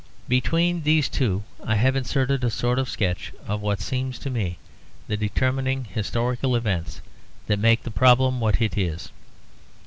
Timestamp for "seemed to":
3.79-4.31